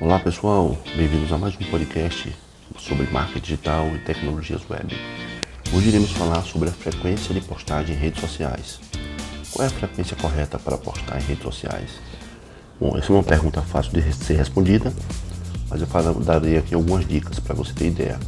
[0.00, 2.34] Olá pessoal, bem-vindos a mais um podcast
[2.78, 4.96] sobre marketing digital e tecnologias web.
[5.74, 8.80] Hoje iremos falar sobre a frequência de postagem em redes sociais.
[9.52, 11.90] Qual é a frequência correta para postar em redes sociais?
[12.80, 14.90] Bom, essa é uma pergunta fácil de ser respondida,
[15.68, 18.18] mas eu darei aqui algumas dicas para você ter ideia.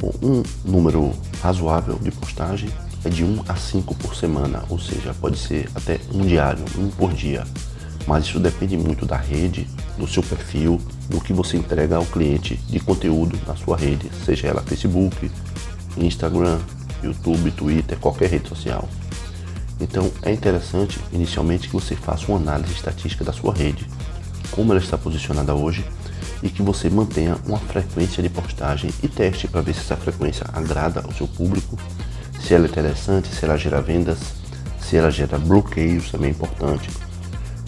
[0.00, 2.68] Bom, um número razoável de postagem
[3.04, 6.88] é de 1 a 5 por semana, ou seja, pode ser até um diário, um
[6.88, 7.44] por dia.
[8.08, 9.68] Mas isso depende muito da rede,
[10.00, 14.48] do seu perfil, do que você entrega ao cliente de conteúdo na sua rede, seja
[14.48, 15.30] ela Facebook,
[15.96, 16.58] Instagram,
[17.02, 18.88] YouTube, Twitter, qualquer rede social.
[19.80, 23.86] Então é interessante inicialmente que você faça uma análise estatística da sua rede,
[24.50, 25.84] como ela está posicionada hoje
[26.42, 30.46] e que você mantenha uma frequência de postagem e teste para ver se essa frequência
[30.52, 31.78] agrada ao seu público,
[32.40, 34.18] se ela é interessante, se ela gera vendas,
[34.80, 36.90] se ela gera bloqueios, também é importante.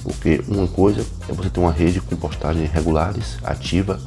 [0.02, 4.01] Porque uma coisa é você ter uma rede com postagens regulares, ativa,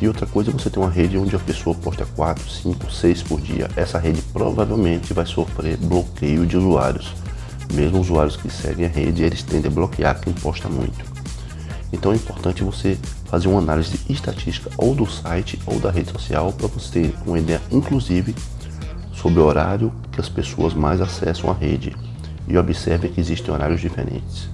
[0.00, 3.22] e outra coisa é você ter uma rede onde a pessoa posta 4, 5, 6
[3.24, 3.68] por dia.
[3.74, 7.14] Essa rede provavelmente vai sofrer bloqueio de usuários.
[7.74, 11.04] Mesmo usuários que seguem a rede, eles tendem a bloquear quem posta muito.
[11.92, 16.52] Então é importante você fazer uma análise estatística ou do site ou da rede social
[16.52, 18.34] para você ter uma ideia, inclusive,
[19.12, 21.96] sobre o horário que as pessoas mais acessam a rede.
[22.46, 24.48] E observe que existem horários diferentes.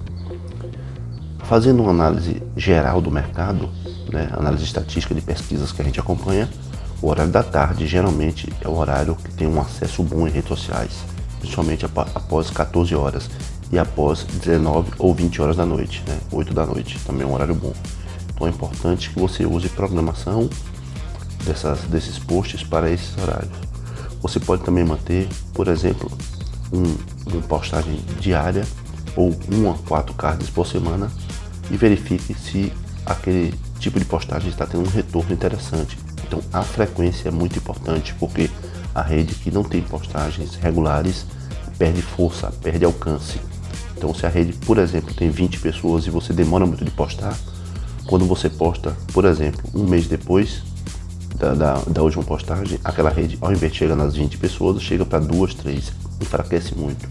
[1.47, 3.69] Fazendo uma análise geral do mercado,
[4.11, 6.49] né, análise estatística de pesquisas que a gente acompanha,
[6.99, 10.49] o horário da tarde geralmente é o horário que tem um acesso bom em redes
[10.49, 10.91] sociais,
[11.39, 13.29] principalmente após 14 horas
[13.71, 17.33] e após 19 ou 20 horas da noite, né, 8 da noite, também é um
[17.33, 17.73] horário bom.
[18.33, 20.49] Então é importante que você use programação
[21.45, 23.53] dessas, desses posts para esses horários.
[24.19, 26.11] Você pode também manter, por exemplo,
[26.73, 28.65] um, uma postagem diária
[29.15, 31.11] ou uma a quatro cards por semana
[31.71, 32.71] e verifique se
[33.05, 35.97] aquele tipo de postagem está tendo um retorno interessante.
[36.27, 38.49] Então a frequência é muito importante porque
[38.93, 41.25] a rede que não tem postagens regulares
[41.77, 43.39] perde força, perde alcance.
[43.97, 47.37] Então se a rede, por exemplo, tem 20 pessoas e você demora muito de postar,
[48.07, 50.63] quando você posta, por exemplo, um mês depois
[51.35, 55.05] da, da, da última postagem, aquela rede, ao invés de chegar nas 20 pessoas, chega
[55.05, 57.07] para duas, três, enfraquece muito.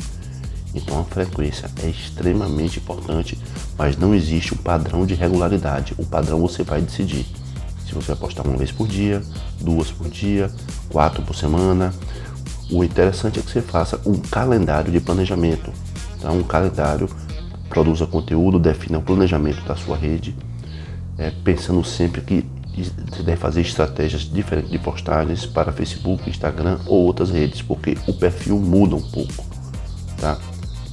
[0.75, 3.39] Então a frequência é extremamente importante,
[3.79, 5.95] mas não existe um padrão de regularidade.
[5.97, 7.27] O padrão você vai decidir.
[7.87, 9.23] Se você vai postar uma vez por dia,
[9.61, 10.51] duas por dia,
[10.89, 11.95] quatro por semana.
[12.71, 15.71] O interessante é que você faça um calendário de planejamento.
[16.17, 17.09] Então, um calendário
[17.69, 20.35] produza conteúdo, defina o planejamento da sua rede,
[21.19, 22.45] é, pensando sempre que
[23.11, 28.13] você deve fazer estratégias diferentes de postagens para Facebook, Instagram ou outras redes, porque o
[28.13, 29.45] perfil muda um pouco,
[30.21, 30.39] tá?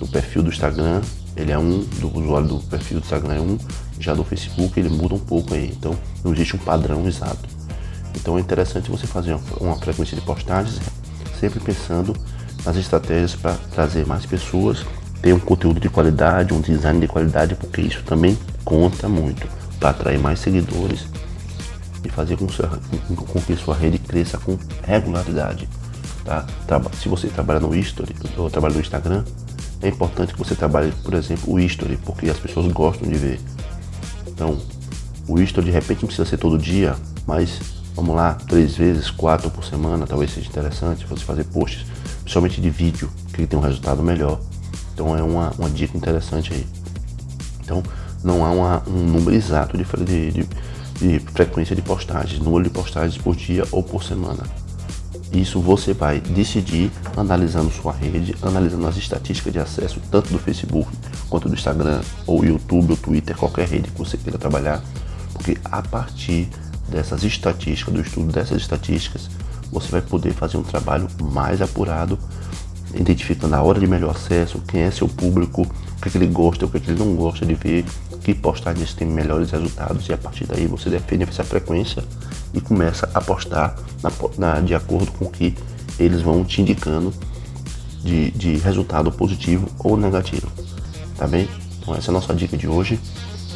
[0.02, 1.02] Do perfil do Instagram,
[1.38, 3.58] ele é um, do usuário do perfil do Instagram é um,
[4.00, 7.48] já do Facebook ele muda um pouco aí, então não existe um padrão exato.
[8.16, 10.82] Então é interessante você fazer uma, frequência de postagens,
[11.40, 12.16] sempre pensando
[12.66, 14.84] nas estratégias para trazer mais pessoas,
[15.22, 18.36] ter um conteúdo de qualidade, um design de qualidade, porque isso também
[18.66, 19.48] conta muito
[19.80, 21.06] para atrair mais seguidores
[22.04, 25.70] e fazer com, com que sua rede cresça com regularidade.
[26.26, 26.46] Tá?
[27.00, 29.24] Se você trabalha no History ou trabalha no Instagram,
[29.82, 33.40] é importante que você trabalhe, por exemplo, o history, porque as pessoas gostam de ver.
[34.28, 34.58] Então,
[35.28, 37.60] o history de repente não precisa ser todo dia, mas
[37.96, 41.86] vamos lá, três vezes, quatro por semana, talvez seja interessante você fazer posts,
[42.22, 44.40] principalmente de vídeo, que tem um resultado melhor.
[44.94, 46.66] Então é uma, uma dica interessante aí.
[47.64, 47.82] Então
[48.24, 50.50] não há uma, um número exato de, de, de,
[51.00, 54.44] de frequência de postagens, número de postagens por dia ou por semana.
[55.32, 60.90] Isso você vai decidir analisando sua rede, analisando as estatísticas de acesso tanto do Facebook
[61.30, 64.84] quanto do Instagram, ou YouTube, ou Twitter, qualquer rede que você queira trabalhar,
[65.34, 66.50] porque a partir
[66.90, 69.30] dessas estatísticas, do estudo dessas estatísticas,
[69.72, 72.20] você vai poder fazer um trabalho mais apurado,
[72.94, 76.28] identificando a hora de melhor acesso, quem é seu público, o que, é que ele
[76.28, 77.86] gosta, o que, é que ele não gosta de ver,
[78.24, 82.04] que postagens têm melhores resultados e a partir daí você define essa frequência
[82.54, 85.56] e começa a postar na, na, de acordo com o que
[86.00, 87.14] eles vão te indicando
[88.04, 90.48] de, de resultado positivo ou negativo.
[91.18, 91.48] Tá bem?
[91.80, 93.00] Então essa é a nossa dica de hoje.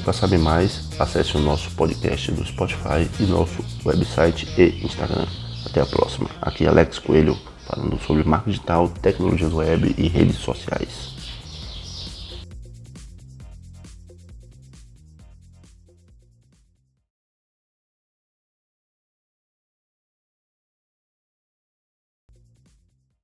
[0.03, 5.25] Para saber mais, acesse o nosso podcast do Spotify e nosso website e Instagram.
[5.65, 6.29] Até a próxima.
[6.41, 11.14] Aqui é Alex Coelho falando sobre marketing digital, tecnologias web e redes sociais.